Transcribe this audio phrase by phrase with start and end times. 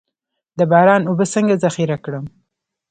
[0.57, 2.25] د باران اوبه څنګه ذخیره کړم؟